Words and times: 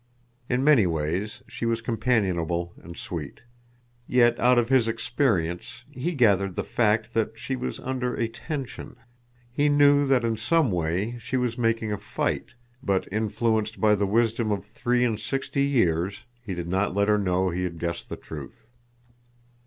In 0.49 0.63
many 0.63 0.87
ways 0.87 1.43
she 1.47 1.63
was 1.67 1.79
companionable 1.79 2.73
and 2.81 2.97
sweet. 2.97 3.41
Yet 4.07 4.39
out 4.39 4.57
of 4.57 4.69
his 4.69 4.87
experience, 4.87 5.85
he 5.91 6.15
gathered 6.15 6.55
the 6.55 6.63
fact 6.63 7.13
that 7.13 7.37
she 7.37 7.55
was 7.55 7.79
under 7.79 8.15
a 8.15 8.27
tension. 8.27 8.95
He 9.51 9.69
knew 9.69 10.07
that 10.07 10.23
in 10.23 10.37
some 10.37 10.71
way 10.71 11.19
she 11.19 11.37
was 11.37 11.55
making 11.55 11.91
a 11.93 11.99
fight, 11.99 12.55
but, 12.81 13.07
influenced 13.11 13.79
by 13.79 13.93
the 13.93 14.07
wisdom 14.07 14.51
of 14.51 14.65
three 14.65 15.03
and 15.03 15.19
sixty 15.19 15.61
years, 15.65 16.23
he 16.43 16.55
did 16.55 16.67
not 16.67 16.95
let 16.95 17.07
her 17.07 17.19
know 17.19 17.51
he 17.51 17.61
had 17.63 17.77
guessed 17.77 18.09
the 18.09 18.17
truth. 18.17 18.65